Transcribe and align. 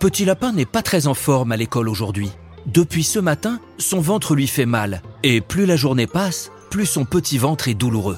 Petit 0.00 0.24
Lapin 0.24 0.52
n'est 0.52 0.64
pas 0.64 0.80
très 0.80 1.06
en 1.08 1.12
forme 1.12 1.52
à 1.52 1.58
l'école 1.58 1.86
aujourd'hui. 1.86 2.30
Depuis 2.64 3.04
ce 3.04 3.18
matin, 3.18 3.60
son 3.76 4.00
ventre 4.00 4.34
lui 4.34 4.46
fait 4.46 4.64
mal, 4.64 5.02
et 5.22 5.42
plus 5.42 5.66
la 5.66 5.76
journée 5.76 6.06
passe, 6.06 6.50
plus 6.70 6.86
son 6.86 7.04
petit 7.04 7.36
ventre 7.36 7.68
est 7.68 7.74
douloureux. 7.74 8.16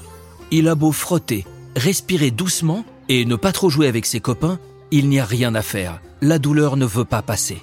Il 0.53 0.69
a 0.69 0.77
beau 0.77 0.93
frotter, 0.93 1.45
respirer 1.75 2.31
doucement 2.31 2.85
et 3.09 3.25
ne 3.25 3.35
pas 3.35 3.51
trop 3.51 3.69
jouer 3.69 3.89
avec 3.89 4.07
ses 4.07 4.21
copains, 4.21 4.61
il 4.93 5.09
n'y 5.09 5.19
a 5.19 5.25
rien 5.25 5.57
à 5.57 5.63
faire. 5.63 6.01
La 6.21 6.39
douleur 6.39 6.77
ne 6.77 6.87
veut 6.87 7.05
pas 7.05 7.21
passer. 7.21 7.61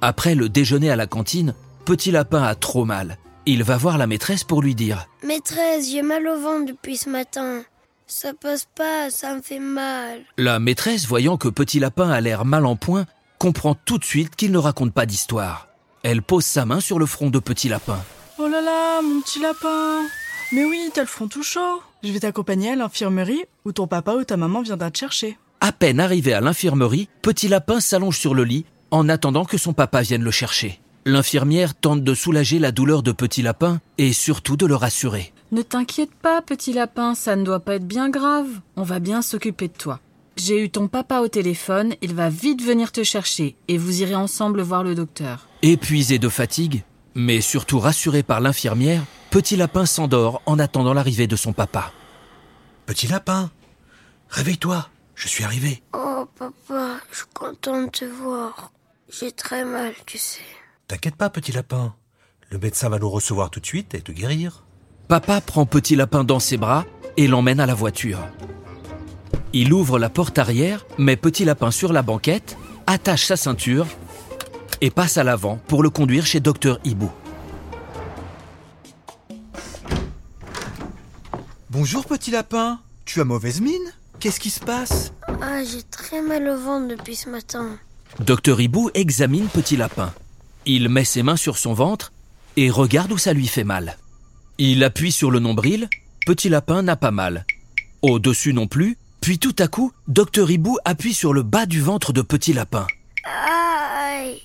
Après 0.00 0.34
le 0.34 0.48
déjeuner 0.48 0.90
à 0.90 0.96
la 0.96 1.06
cantine, 1.06 1.54
Petit 1.84 2.10
Lapin 2.10 2.42
a 2.42 2.56
trop 2.56 2.84
mal. 2.84 3.18
Il 3.46 3.62
va 3.62 3.76
voir 3.76 3.98
la 3.98 4.08
maîtresse 4.08 4.42
pour 4.42 4.62
lui 4.62 4.74
dire 4.74 5.06
Maîtresse, 5.24 5.88
j'ai 5.88 6.02
mal 6.02 6.26
au 6.26 6.40
ventre 6.40 6.66
depuis 6.72 6.96
ce 6.96 7.08
matin. 7.08 7.62
Ça 8.08 8.32
passe 8.32 8.66
pas, 8.74 9.10
ça 9.10 9.36
me 9.36 9.42
fait 9.42 9.60
mal. 9.60 10.22
La 10.38 10.58
maîtresse, 10.58 11.06
voyant 11.06 11.36
que 11.36 11.48
Petit 11.48 11.78
Lapin 11.78 12.10
a 12.10 12.20
l'air 12.20 12.44
mal 12.44 12.64
en 12.64 12.74
point, 12.74 13.06
comprend 13.38 13.74
tout 13.74 13.98
de 13.98 14.04
suite 14.04 14.36
qu'il 14.36 14.52
ne 14.52 14.58
raconte 14.58 14.92
pas 14.92 15.06
d'histoire. 15.06 15.68
Elle 16.02 16.22
pose 16.22 16.44
sa 16.44 16.64
main 16.66 16.80
sur 16.80 16.98
le 16.98 17.06
front 17.06 17.30
de 17.30 17.38
Petit 17.38 17.68
Lapin. 17.68 17.98
Oh 18.38 18.48
là 18.48 18.60
là, 18.60 19.02
mon 19.02 19.20
petit 19.20 19.40
lapin 19.40 20.02
Mais 20.52 20.64
oui, 20.64 20.90
t'as 20.94 21.00
le 21.00 21.06
front 21.06 21.26
tout 21.28 21.42
chaud. 21.42 21.82
Je 22.04 22.12
vais 22.12 22.20
t'accompagner 22.20 22.70
à 22.70 22.76
l'infirmerie 22.76 23.44
où 23.64 23.72
ton 23.72 23.86
papa 23.86 24.14
ou 24.14 24.24
ta 24.24 24.36
maman 24.36 24.62
viendra 24.62 24.90
te 24.90 24.98
chercher. 24.98 25.36
À 25.60 25.72
peine 25.72 25.98
arrivé 25.98 26.32
à 26.34 26.40
l'infirmerie, 26.40 27.08
Petit 27.20 27.48
Lapin 27.48 27.80
s'allonge 27.80 28.16
sur 28.16 28.34
le 28.34 28.44
lit 28.44 28.64
en 28.92 29.08
attendant 29.08 29.44
que 29.44 29.58
son 29.58 29.72
papa 29.72 30.02
vienne 30.02 30.22
le 30.22 30.30
chercher. 30.30 30.80
L'infirmière 31.04 31.74
tente 31.74 32.04
de 32.04 32.14
soulager 32.14 32.58
la 32.58 32.70
douleur 32.70 33.02
de 33.02 33.10
Petit 33.10 33.42
Lapin 33.42 33.80
et 33.98 34.12
surtout 34.12 34.56
de 34.56 34.66
le 34.66 34.76
rassurer. 34.76 35.32
Ne 35.50 35.62
t'inquiète 35.62 36.14
pas, 36.14 36.42
petit 36.42 36.74
lapin, 36.74 37.14
ça 37.14 37.34
ne 37.34 37.42
doit 37.42 37.60
pas 37.60 37.76
être 37.76 37.86
bien 37.86 38.10
grave. 38.10 38.48
On 38.76 38.82
va 38.82 38.98
bien 38.98 39.22
s'occuper 39.22 39.68
de 39.68 39.72
toi. 39.72 39.98
J'ai 40.38 40.62
eu 40.62 40.70
ton 40.70 40.86
papa 40.86 41.18
au 41.18 41.26
téléphone, 41.26 41.96
il 42.00 42.14
va 42.14 42.28
vite 42.28 42.62
venir 42.62 42.92
te 42.92 43.02
chercher 43.02 43.56
et 43.66 43.76
vous 43.76 44.02
irez 44.02 44.14
ensemble 44.14 44.60
voir 44.60 44.84
le 44.84 44.94
docteur. 44.94 45.48
Épuisé 45.62 46.20
de 46.20 46.28
fatigue, 46.28 46.84
mais 47.16 47.40
surtout 47.40 47.80
rassuré 47.80 48.22
par 48.22 48.40
l'infirmière, 48.40 49.02
Petit 49.30 49.56
Lapin 49.56 49.84
s'endort 49.84 50.40
en 50.46 50.60
attendant 50.60 50.94
l'arrivée 50.94 51.26
de 51.26 51.34
son 51.34 51.52
papa. 51.52 51.92
Petit 52.86 53.08
lapin, 53.08 53.50
réveille-toi, 54.28 54.88
je 55.16 55.26
suis 55.26 55.42
arrivé. 55.42 55.82
Oh 55.92 56.24
papa, 56.38 56.98
je 57.10 57.16
suis 57.16 57.26
content 57.34 57.82
de 57.82 57.90
te 57.90 58.04
voir. 58.04 58.70
J'ai 59.10 59.32
très 59.32 59.64
mal, 59.64 59.92
tu 60.06 60.18
sais. 60.18 60.40
T'inquiète 60.86 61.16
pas, 61.16 61.30
petit 61.30 61.50
lapin. 61.50 61.96
Le 62.50 62.58
médecin 62.58 62.88
va 62.88 63.00
nous 63.00 63.10
recevoir 63.10 63.50
tout 63.50 63.60
de 63.60 63.66
suite 63.66 63.94
et 63.94 64.02
te 64.02 64.12
guérir. 64.12 64.64
Papa 65.08 65.40
prend 65.40 65.66
Petit 65.66 65.96
Lapin 65.96 66.22
dans 66.22 66.38
ses 66.38 66.58
bras 66.58 66.86
et 67.16 67.26
l'emmène 67.26 67.60
à 67.60 67.66
la 67.66 67.74
voiture. 67.74 68.20
Il 69.54 69.72
ouvre 69.72 69.98
la 69.98 70.10
porte 70.10 70.38
arrière, 70.38 70.84
met 70.98 71.16
Petit 71.16 71.46
Lapin 71.46 71.70
sur 71.70 71.92
la 71.92 72.02
banquette, 72.02 72.58
attache 72.86 73.24
sa 73.24 73.36
ceinture 73.36 73.86
et 74.82 74.90
passe 74.90 75.16
à 75.16 75.24
l'avant 75.24 75.58
pour 75.68 75.82
le 75.82 75.88
conduire 75.88 76.26
chez 76.26 76.40
Docteur 76.40 76.78
Hibou. 76.84 77.10
Bonjour 81.70 82.04
petit 82.04 82.30
lapin, 82.30 82.80
tu 83.04 83.20
as 83.20 83.24
mauvaise 83.24 83.60
mine? 83.60 83.92
Qu'est-ce 84.20 84.40
qui 84.40 84.50
se 84.50 84.60
passe? 84.60 85.12
Ah, 85.26 85.62
j'ai 85.64 85.82
très 85.82 86.20
mal 86.20 86.46
au 86.48 86.58
ventre 86.58 86.88
depuis 86.88 87.16
ce 87.16 87.30
matin. 87.30 87.78
Docteur 88.20 88.60
Hibou 88.60 88.90
examine 88.94 89.46
Petit 89.46 89.76
Lapin. 89.76 90.12
Il 90.66 90.88
met 90.88 91.04
ses 91.04 91.22
mains 91.22 91.36
sur 91.36 91.56
son 91.56 91.72
ventre 91.72 92.12
et 92.56 92.68
regarde 92.68 93.12
où 93.12 93.18
ça 93.18 93.32
lui 93.32 93.46
fait 93.46 93.64
mal. 93.64 93.96
Il 94.58 94.82
appuie 94.84 95.12
sur 95.12 95.30
le 95.30 95.38
nombril, 95.38 95.88
Petit 96.26 96.48
Lapin 96.48 96.82
n'a 96.82 96.96
pas 96.96 97.12
mal. 97.12 97.46
Au-dessus 98.02 98.52
non 98.52 98.66
plus, 98.66 98.98
puis 99.20 99.38
tout 99.38 99.54
à 99.58 99.68
coup, 99.68 99.92
Docteur 100.06 100.50
Hibou 100.50 100.78
appuie 100.84 101.14
sur 101.14 101.32
le 101.32 101.42
bas 101.42 101.66
du 101.66 101.80
ventre 101.80 102.12
de 102.12 102.22
Petit 102.22 102.52
Lapin. 102.52 102.86
Aïe 103.24 104.40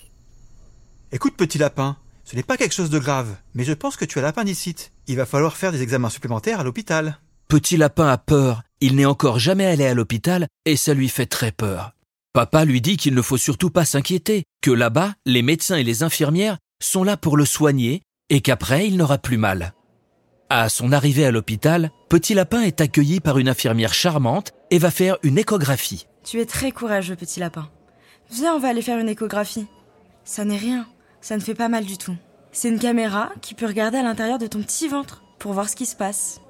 Écoute 1.12 1.36
petit 1.38 1.60
lapin, 1.60 1.98
ce 2.26 2.36
n'est 2.36 2.44
pas 2.44 2.58
quelque 2.58 2.74
chose 2.74 2.90
de 2.90 2.98
grave, 2.98 3.36
mais 3.54 3.64
je 3.64 3.74
pense 3.74 3.98
que 3.98 4.06
tu 4.06 4.18
as 4.18 4.24
l'appendicite. 4.24 4.92
Il 5.08 5.16
va 5.16 5.28
falloir 5.28 5.56
faire 5.56 5.72
des 5.72 5.84
examens 5.84 6.10
supplémentaires 6.10 6.60
à 6.60 6.64
l'hôpital. 6.64 7.20
Petit 7.48 7.78
Lapin 7.78 8.08
a 8.08 8.18
peur, 8.18 8.64
il 8.82 8.96
n'est 8.96 9.06
encore 9.06 9.38
jamais 9.38 9.66
allé 9.66 9.86
à 9.86 9.94
l'hôpital 9.94 10.48
et 10.66 10.76
ça 10.76 10.94
lui 10.96 11.10
fait 11.10 11.28
très 11.28 11.52
peur. 11.52 11.92
Papa 12.34 12.66
lui 12.66 12.82
dit 12.82 12.98
qu'il 12.98 13.14
ne 13.14 13.22
faut 13.22 13.38
surtout 13.38 13.70
pas 13.70 13.86
s'inquiéter, 13.86 14.44
que 14.62 14.72
là-bas, 14.72 15.14
les 15.28 15.44
médecins 15.44 15.76
et 15.76 15.84
les 15.84 16.02
infirmières 16.02 16.58
sont 16.82 17.04
là 17.04 17.16
pour 17.16 17.38
le 17.38 17.46
soigner 17.46 18.02
et 18.30 18.42
qu'après, 18.42 18.88
il 18.88 18.98
n'aura 18.98 19.20
plus 19.20 19.38
mal. 19.38 19.74
À 20.50 20.70
son 20.70 20.92
arrivée 20.92 21.26
à 21.26 21.32
l'hôpital, 21.32 21.92
Petit 22.10 22.34
Lapin 22.34 22.62
est 22.62 22.82
accueilli 22.82 23.20
par 23.20 23.38
une 23.38 23.50
infirmière 23.50 23.94
charmante 23.94 24.52
et 24.74 24.80
va 24.80 24.90
faire 24.90 25.18
une 25.22 25.38
échographie. 25.38 26.08
Tu 26.24 26.40
es 26.40 26.48
très 26.48 26.72
courageux, 26.72 27.16
petit 27.16 27.40
lapin. 27.40 27.70
Viens, 28.32 28.56
on 28.56 28.60
va 28.60 28.70
aller 28.70 28.82
faire 28.82 28.98
une 28.98 29.08
échographie. 29.08 29.68
Ça 30.26 30.46
n'est 30.46 30.58
rien, 30.58 30.88
ça 31.22 31.38
ne 31.38 31.42
fait 31.42 31.54
pas 31.54 31.70
mal 31.70 31.86
du 31.86 32.00
tout. 32.00 32.16
C'est 32.52 32.70
une 32.70 32.80
caméra 32.80 33.30
qui 33.40 33.54
peut 33.54 33.68
regarder 33.68 34.00
à 34.00 34.02
l'intérieur 34.02 34.40
de 34.40 34.48
ton 34.48 34.64
petit 34.64 34.88
ventre 34.88 35.22
pour 35.38 35.54
voir 35.54 35.70
ce 35.70 35.76
qui 35.76 35.86
se 35.86 35.96
passe. 35.96 36.42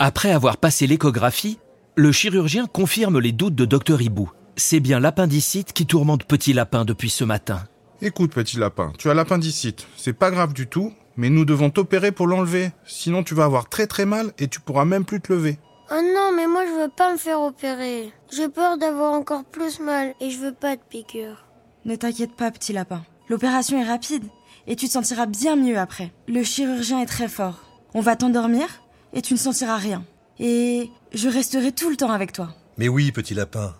Après 0.00 0.32
avoir 0.32 0.56
passé 0.56 0.88
l'échographie, 0.88 1.60
le 1.94 2.10
chirurgien 2.10 2.66
confirme 2.66 3.20
les 3.20 3.30
doutes 3.30 3.54
de 3.54 3.66
Dr 3.66 4.02
Hibou. 4.02 4.32
C'est 4.56 4.80
bien 4.80 4.98
l'appendicite 4.98 5.72
qui 5.72 5.86
tourmente 5.86 6.24
Petit 6.24 6.52
Lapin 6.52 6.84
depuis 6.84 7.10
ce 7.10 7.22
matin. 7.22 7.62
Écoute, 8.02 8.32
petit 8.32 8.56
lapin, 8.56 8.92
tu 8.98 9.10
as 9.10 9.14
l'appendicite. 9.14 9.86
C'est 9.96 10.12
pas 10.12 10.32
grave 10.32 10.54
du 10.54 10.66
tout, 10.66 10.92
mais 11.16 11.30
nous 11.30 11.44
devons 11.44 11.70
t'opérer 11.70 12.10
pour 12.10 12.26
l'enlever. 12.26 12.72
Sinon, 12.84 13.22
tu 13.22 13.36
vas 13.36 13.44
avoir 13.44 13.68
très 13.68 13.86
très 13.86 14.06
mal 14.06 14.32
et 14.40 14.48
tu 14.48 14.58
pourras 14.58 14.84
même 14.84 15.04
plus 15.04 15.20
te 15.20 15.32
lever. 15.32 15.58
Oh 15.92 16.00
non, 16.02 16.32
mais 16.34 16.46
moi 16.46 16.64
je 16.66 16.82
veux 16.82 16.88
pas 16.88 17.12
me 17.12 17.18
faire 17.18 17.40
opérer. 17.40 18.12
J'ai 18.30 18.48
peur 18.48 18.78
d'avoir 18.78 19.12
encore 19.12 19.44
plus 19.44 19.80
mal 19.80 20.14
et 20.20 20.30
je 20.30 20.38
veux 20.38 20.54
pas 20.54 20.76
de 20.76 20.80
piqûre. 20.88 21.46
Ne 21.84 21.96
t'inquiète 21.96 22.36
pas, 22.36 22.50
petit 22.50 22.72
lapin. 22.72 23.02
L'opération 23.28 23.80
est 23.80 23.88
rapide 23.88 24.24
et 24.66 24.76
tu 24.76 24.86
te 24.86 24.92
sentiras 24.92 25.26
bien 25.26 25.56
mieux 25.56 25.78
après. 25.78 26.12
Le 26.28 26.42
chirurgien 26.42 27.00
est 27.00 27.06
très 27.06 27.28
fort. 27.28 27.64
On 27.94 28.00
va 28.00 28.14
t'endormir 28.14 28.68
et 29.12 29.22
tu 29.22 29.34
ne 29.34 29.38
sentiras 29.38 29.76
rien. 29.76 30.04
Et 30.38 30.90
je 31.12 31.28
resterai 31.28 31.72
tout 31.72 31.90
le 31.90 31.96
temps 31.96 32.12
avec 32.12 32.32
toi. 32.32 32.50
Mais 32.78 32.88
oui, 32.88 33.10
petit 33.10 33.34
lapin, 33.34 33.74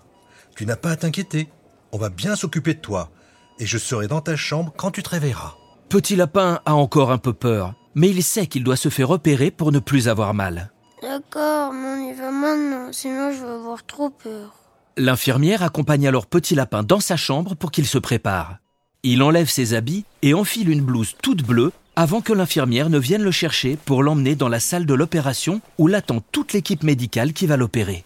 tu 0.57 0.67
n'as 0.67 0.77
pas 0.77 0.91
à 0.91 0.97
t'inquiéter. 0.97 1.49
On 1.93 1.99
va 1.99 2.09
bien 2.09 2.35
s'occuper 2.35 2.75
de 2.75 2.81
toi. 2.81 3.11
Et 3.61 3.67
je 3.67 3.79
serai 3.79 4.09
dans 4.09 4.21
ta 4.21 4.37
chambre 4.37 4.73
quand 4.77 4.91
tu 4.91 5.03
te 5.03 5.11
réveilleras. 5.11 5.55
Petit 5.91 6.15
Lapin 6.15 6.61
a 6.67 6.77
encore 6.77 7.11
un 7.11 7.19
peu 7.19 7.33
peur, 7.33 7.75
mais 7.97 8.09
il 8.09 8.23
sait 8.23 8.47
qu'il 8.47 8.63
doit 8.63 8.77
se 8.77 8.89
faire 8.89 9.11
opérer 9.11 9.51
pour 9.51 9.73
ne 9.73 9.81
plus 9.81 10.07
avoir 10.07 10.35
mal. 10.35 10.71
D'accord, 11.03 11.73
mais 11.73 11.89
on 11.89 12.11
y 12.11 12.13
va 12.13 12.31
maintenant, 12.31 12.93
sinon 12.93 13.33
je 13.33 13.45
vais 13.45 13.53
avoir 13.53 13.85
trop 13.85 14.11
peur. 14.11 14.55
L'infirmière 14.97 15.63
accompagne 15.63 16.07
alors 16.07 16.27
Petit 16.27 16.55
Lapin 16.55 16.83
dans 16.83 17.01
sa 17.01 17.17
chambre 17.17 17.55
pour 17.55 17.71
qu'il 17.71 17.87
se 17.87 17.97
prépare. 17.97 18.59
Il 19.03 19.23
enlève 19.23 19.49
ses 19.49 19.73
habits 19.73 20.05
et 20.21 20.35
enfile 20.35 20.69
une 20.69 20.83
blouse 20.83 21.17
toute 21.23 21.43
bleue 21.43 21.73
avant 21.97 22.21
que 22.21 22.35
l'infirmière 22.35 22.91
ne 22.91 22.99
vienne 22.99 23.23
le 23.23 23.31
chercher 23.31 23.79
pour 23.85 24.03
l'emmener 24.03 24.35
dans 24.35 24.49
la 24.49 24.61
salle 24.61 24.85
de 24.85 24.95
l'opération 24.95 25.63
où 25.79 25.87
l'attend 25.87 26.23
toute 26.33 26.53
l'équipe 26.53 26.83
médicale 26.83 27.33
qui 27.33 27.47
va 27.47 27.57
l'opérer. 27.57 28.05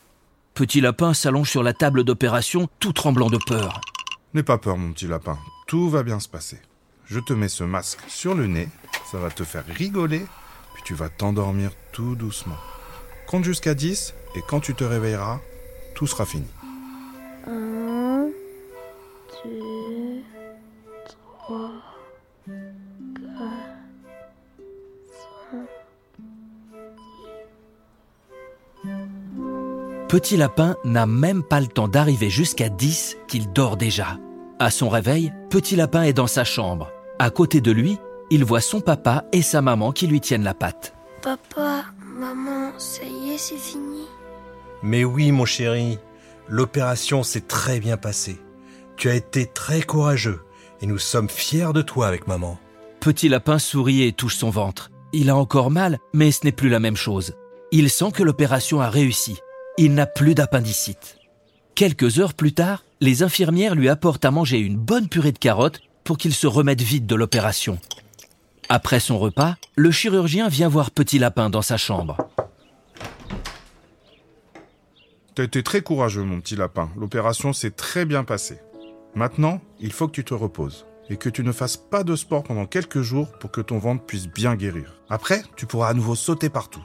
Petit 0.55 0.81
Lapin 0.81 1.15
s'allonge 1.15 1.50
sur 1.50 1.65
la 1.65 1.72
table 1.72 2.05
d'opération 2.05 2.69
tout 2.78 2.93
tremblant 2.93 3.28
de 3.28 3.38
peur. 3.44 3.81
N'aie 4.34 4.44
pas 4.44 4.59
peur, 4.59 4.76
mon 4.76 4.93
petit 4.93 5.09
lapin. 5.09 5.38
Tout 5.66 5.91
va 5.91 6.05
bien 6.05 6.21
se 6.21 6.28
passer. 6.28 6.61
Je 7.06 7.19
te 7.19 7.32
mets 7.32 7.49
ce 7.49 7.65
masque 7.65 8.00
sur 8.09 8.34
le 8.34 8.47
nez, 8.47 8.69
ça 9.11 9.19
va 9.19 9.31
te 9.31 9.44
faire 9.44 9.65
rigoler, 9.66 10.25
puis 10.75 10.82
tu 10.84 10.94
vas 10.94 11.09
t'endormir 11.09 11.71
tout 11.93 12.15
doucement. 12.15 12.56
Compte 13.34 13.43
jusqu'à 13.43 13.75
10 13.75 14.15
et 14.37 14.43
quand 14.47 14.61
tu 14.61 14.77
te 14.77 14.84
réveilleras, 14.84 15.41
tout 15.97 16.06
sera 16.06 16.25
fini. 16.25 16.47
Un, 17.49 18.28
deux, 19.45 20.22
trois, 21.09 21.73
Petit 30.09 30.37
Lapin 30.37 30.77
n'a 30.84 31.06
même 31.06 31.43
pas 31.43 31.61
le 31.61 31.67
temps 31.67 31.89
d'arriver 31.89 32.31
jusqu'à 32.31 32.69
10 32.69 33.17
qu'il 33.26 33.50
dort 33.50 33.76
déjà. 33.76 34.17
À 34.61 34.70
son 34.70 34.88
réveil, 34.88 35.32
Petit 35.50 35.75
Lapin 35.75 36.05
est 36.05 36.12
dans 36.12 36.29
sa 36.29 36.44
chambre. 36.44 36.93
À 37.19 37.31
côté 37.31 37.61
de 37.61 37.73
lui, 37.73 37.99
il 38.31 38.44
voit 38.44 38.61
son 38.61 38.81
papa 38.81 39.25
et 39.32 39.43
sa 39.43 39.61
maman 39.61 39.91
qui 39.91 40.06
lui 40.06 40.20
tiennent 40.20 40.44
la 40.44 40.55
patte. 40.55 40.94
Papa, 41.20 41.87
maman, 42.14 42.79
ça 42.79 43.03
y 43.03 43.13
est, 43.35 43.39
c'est 43.39 43.57
fini. 43.57 44.07
Mais 44.83 45.05
oui, 45.05 45.33
mon 45.33 45.45
chéri, 45.45 45.99
l'opération 46.49 47.23
s'est 47.23 47.43
très 47.43 47.81
bien 47.81 47.97
passée. 47.97 48.41
Tu 48.97 49.09
as 49.09 49.15
été 49.15 49.47
très 49.47 49.83
courageux 49.83 50.41
et 50.81 50.87
nous 50.87 50.99
sommes 50.99 51.29
fiers 51.29 51.73
de 51.73 51.83
toi 51.83 52.07
avec 52.07 52.27
maman. 52.27 52.59
Petit 53.01 53.29
Lapin 53.29 53.59
sourit 53.59 54.03
et 54.03 54.13
touche 54.13 54.37
son 54.37 54.51
ventre. 54.51 54.91
Il 55.13 55.31
a 55.31 55.37
encore 55.37 55.71
mal, 55.71 55.99
mais 56.13 56.33
ce 56.33 56.45
n'est 56.45 56.53
plus 56.53 56.69
la 56.69 56.81
même 56.81 56.97
chose. 56.97 57.35
Il 57.71 57.91
sent 57.91 58.13
que 58.13 58.23
l'opération 58.23 58.81
a 58.81 58.89
réussi. 58.89 59.39
Il 59.79 59.95
n'a 59.95 60.07
plus 60.07 60.35
d'appendicite. 60.35 61.19
Quelques 61.75 62.19
heures 62.19 62.35
plus 62.35 62.53
tard, 62.53 62.85
les 63.01 63.23
infirmières 63.23 63.75
lui 63.75 63.89
apportent 63.89 64.25
à 64.25 64.31
manger 64.31 64.59
une 64.59 64.77
bonne 64.77 65.09
purée 65.09 65.33
de 65.33 65.39
carottes 65.39 65.81
pour 66.05 66.19
qu'il 66.19 66.35
se 66.35 66.47
remette 66.47 66.83
vite 66.83 67.07
de 67.07 67.15
l'opération. 67.15 67.79
Après 68.69 69.01
son 69.01 69.19
repas, 69.19 69.57
le 69.77 69.91
chirurgien 69.91 70.49
vient 70.49 70.69
voir 70.69 70.91
Petit 70.91 71.19
Lapin 71.19 71.51
dans 71.51 71.63
sa 71.63 71.77
chambre. 71.77 72.17
T'as 75.35 75.43
été 75.43 75.65
très 75.65 75.83
courageux, 75.83 76.23
mon 76.23 76.41
petit 76.41 76.55
lapin. 76.55 76.91
L'opération 76.97 77.53
s'est 77.53 77.73
très 77.73 78.05
bien 78.05 78.23
passée. 78.23 78.61
Maintenant, 79.17 79.61
il 79.81 79.93
faut 79.93 80.07
que 80.07 80.13
tu 80.13 80.23
te 80.23 80.35
reposes 80.35 80.87
et 81.11 81.17
que 81.17 81.29
tu 81.29 81.43
ne 81.43 81.51
fasses 81.51 81.77
pas 81.77 82.05
de 82.05 82.15
sport 82.15 82.45
pendant 82.45 82.67
quelques 82.67 83.01
jours 83.01 83.33
pour 83.41 83.51
que 83.51 83.61
ton 83.61 83.79
ventre 83.79 84.05
puisse 84.05 84.29
bien 84.29 84.55
guérir. 84.55 85.03
Après, 85.09 85.43
tu 85.57 85.67
pourras 85.67 85.89
à 85.89 85.95
nouveau 85.95 86.15
sauter 86.15 86.51
partout. 86.51 86.85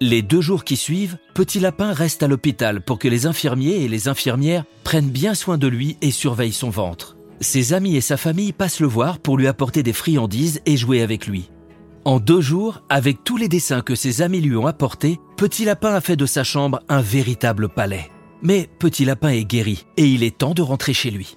Les 0.00 0.22
deux 0.22 0.40
jours 0.40 0.62
qui 0.62 0.76
suivent, 0.76 1.18
Petit 1.34 1.58
Lapin 1.58 1.92
reste 1.92 2.22
à 2.22 2.28
l'hôpital 2.28 2.82
pour 2.82 3.00
que 3.00 3.08
les 3.08 3.26
infirmiers 3.26 3.82
et 3.82 3.88
les 3.88 4.06
infirmières 4.06 4.64
prennent 4.84 5.10
bien 5.10 5.34
soin 5.34 5.58
de 5.58 5.66
lui 5.66 5.98
et 6.02 6.12
surveillent 6.12 6.52
son 6.52 6.70
ventre. 6.70 7.16
Ses 7.40 7.72
amis 7.72 7.96
et 7.96 8.00
sa 8.00 8.16
famille 8.16 8.52
passent 8.52 8.80
le 8.80 8.86
voir 8.86 9.18
pour 9.18 9.36
lui 9.36 9.48
apporter 9.48 9.82
des 9.82 9.92
friandises 9.92 10.62
et 10.66 10.76
jouer 10.76 11.02
avec 11.02 11.26
lui. 11.26 11.50
En 12.06 12.18
deux 12.18 12.40
jours, 12.40 12.82
avec 12.88 13.24
tous 13.24 13.36
les 13.36 13.48
dessins 13.48 13.82
que 13.82 13.94
ses 13.94 14.22
amis 14.22 14.40
lui 14.40 14.56
ont 14.56 14.66
apportés, 14.66 15.20
Petit 15.36 15.66
Lapin 15.66 15.92
a 15.92 16.00
fait 16.00 16.16
de 16.16 16.24
sa 16.24 16.44
chambre 16.44 16.80
un 16.88 17.02
véritable 17.02 17.68
palais. 17.68 18.10
Mais 18.40 18.70
Petit 18.78 19.04
Lapin 19.04 19.28
est 19.28 19.44
guéri 19.44 19.84
et 19.98 20.06
il 20.06 20.22
est 20.22 20.38
temps 20.38 20.54
de 20.54 20.62
rentrer 20.62 20.94
chez 20.94 21.10
lui. 21.10 21.36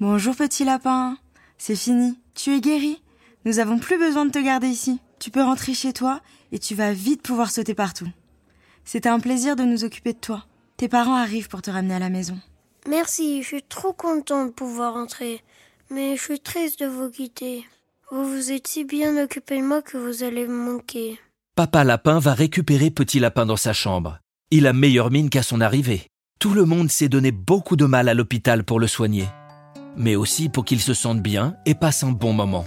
Bonjour 0.00 0.34
petit 0.36 0.64
lapin. 0.64 1.16
C'est 1.58 1.76
fini. 1.76 2.18
Tu 2.34 2.54
es 2.54 2.60
guéri. 2.60 3.02
Nous 3.44 3.58
avons 3.58 3.78
plus 3.78 3.98
besoin 3.98 4.24
de 4.24 4.30
te 4.30 4.38
garder 4.38 4.68
ici. 4.68 5.00
Tu 5.18 5.30
peux 5.30 5.42
rentrer 5.42 5.74
chez 5.74 5.92
toi 5.92 6.20
et 6.52 6.58
tu 6.58 6.74
vas 6.74 6.92
vite 6.92 7.22
pouvoir 7.22 7.50
sauter 7.50 7.74
partout. 7.74 8.08
C'était 8.84 9.08
un 9.08 9.20
plaisir 9.20 9.54
de 9.54 9.64
nous 9.64 9.84
occuper 9.84 10.12
de 10.12 10.18
toi. 10.18 10.46
Tes 10.78 10.88
parents 10.88 11.14
arrivent 11.14 11.48
pour 11.48 11.62
te 11.62 11.70
ramener 11.70 11.94
à 11.94 11.98
la 11.98 12.10
maison. 12.10 12.38
Merci, 12.88 13.42
je 13.42 13.48
suis 13.48 13.62
trop 13.62 13.92
content 13.92 14.46
de 14.46 14.50
pouvoir 14.50 14.94
rentrer. 14.94 15.42
Mais 15.90 16.16
je 16.16 16.22
suis 16.22 16.40
triste 16.40 16.80
de 16.80 16.86
vous 16.86 17.10
quitter. 17.10 17.64
Vous 18.12 18.24
vous 18.24 18.52
êtes 18.52 18.68
si 18.68 18.84
bien 18.84 19.20
occupé 19.20 19.60
de 19.60 19.66
moi 19.66 19.82
que 19.82 19.96
vous 19.96 20.22
allez 20.22 20.46
me 20.46 20.54
manquer. 20.54 21.18
Papa 21.56 21.82
Lapin 21.82 22.20
va 22.20 22.34
récupérer 22.34 22.92
Petit 22.92 23.18
Lapin 23.18 23.46
dans 23.46 23.56
sa 23.56 23.72
chambre. 23.72 24.20
Il 24.52 24.68
a 24.68 24.72
meilleure 24.72 25.10
mine 25.10 25.28
qu'à 25.28 25.42
son 25.42 25.60
arrivée. 25.60 26.06
Tout 26.38 26.54
le 26.54 26.64
monde 26.64 26.88
s'est 26.88 27.08
donné 27.08 27.32
beaucoup 27.32 27.74
de 27.74 27.84
mal 27.84 28.08
à 28.08 28.14
l'hôpital 28.14 28.62
pour 28.62 28.78
le 28.78 28.86
soigner. 28.86 29.26
Mais 29.96 30.14
aussi 30.14 30.48
pour 30.48 30.64
qu'il 30.64 30.80
se 30.80 30.94
sente 30.94 31.20
bien 31.20 31.56
et 31.66 31.74
passe 31.74 32.04
un 32.04 32.12
bon 32.12 32.32
moment. 32.32 32.64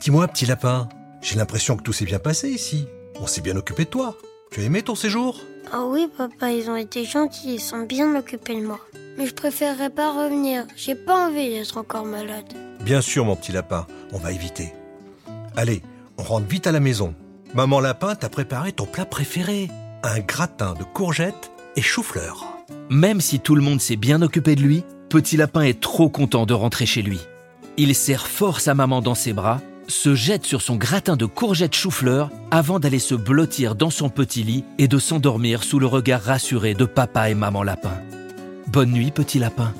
Dis-moi, 0.00 0.26
petit 0.26 0.46
lapin, 0.46 0.88
j'ai 1.22 1.36
l'impression 1.36 1.76
que 1.76 1.84
tout 1.84 1.92
s'est 1.92 2.04
bien 2.04 2.18
passé 2.18 2.50
ici. 2.50 2.88
On 3.20 3.28
s'est 3.28 3.42
bien 3.42 3.54
occupé 3.54 3.84
de 3.84 3.90
toi. 3.90 4.18
Tu 4.50 4.60
as 4.60 4.64
aimé 4.64 4.82
ton 4.82 4.96
séjour? 4.96 5.40
Ah 5.72 5.84
oui, 5.86 6.08
papa, 6.16 6.50
ils 6.50 6.68
ont 6.68 6.76
été 6.76 7.04
gentils, 7.04 7.54
ils 7.54 7.60
sont 7.60 7.84
bien 7.84 8.16
occupés 8.16 8.60
de 8.60 8.66
moi. 8.66 8.80
Mais 9.18 9.26
je 9.26 9.34
préférerais 9.34 9.90
pas 9.90 10.10
revenir. 10.10 10.66
J'ai 10.74 10.96
pas 10.96 11.28
envie 11.28 11.48
d'être 11.50 11.76
encore 11.76 12.06
malade. 12.06 12.52
Bien 12.88 13.02
sûr, 13.02 13.26
mon 13.26 13.36
petit 13.36 13.52
lapin, 13.52 13.86
on 14.14 14.18
va 14.18 14.32
éviter. 14.32 14.72
Allez, 15.56 15.82
on 16.16 16.22
rentre 16.22 16.46
vite 16.46 16.66
à 16.66 16.72
la 16.72 16.80
maison. 16.80 17.14
Maman 17.52 17.80
Lapin 17.80 18.14
t'a 18.14 18.30
préparé 18.30 18.72
ton 18.72 18.86
plat 18.86 19.04
préféré. 19.04 19.68
Un 20.02 20.20
gratin 20.20 20.72
de 20.72 20.84
courgettes 20.84 21.52
et 21.76 21.82
chou-fleur. 21.82 22.46
Même 22.88 23.20
si 23.20 23.40
tout 23.40 23.54
le 23.54 23.60
monde 23.60 23.82
s'est 23.82 23.96
bien 23.96 24.22
occupé 24.22 24.56
de 24.56 24.62
lui, 24.62 24.84
Petit 25.10 25.36
Lapin 25.36 25.60
est 25.60 25.80
trop 25.80 26.08
content 26.08 26.46
de 26.46 26.54
rentrer 26.54 26.86
chez 26.86 27.02
lui. 27.02 27.20
Il 27.76 27.94
serre 27.94 28.26
fort 28.26 28.58
sa 28.58 28.72
maman 28.72 29.02
dans 29.02 29.14
ses 29.14 29.34
bras, 29.34 29.60
se 29.86 30.14
jette 30.14 30.46
sur 30.46 30.62
son 30.62 30.76
gratin 30.76 31.16
de 31.16 31.26
courgettes 31.26 31.76
chou-fleur 31.76 32.30
avant 32.50 32.80
d'aller 32.80 33.00
se 33.00 33.14
blottir 33.14 33.74
dans 33.74 33.90
son 33.90 34.08
petit 34.08 34.44
lit 34.44 34.64
et 34.78 34.88
de 34.88 34.98
s'endormir 34.98 35.62
sous 35.62 35.78
le 35.78 35.86
regard 35.86 36.22
rassuré 36.22 36.72
de 36.72 36.86
papa 36.86 37.28
et 37.28 37.34
maman 37.34 37.62
Lapin. 37.62 38.00
Bonne 38.66 38.92
nuit, 38.92 39.10
Petit 39.10 39.38
Lapin. 39.38 39.74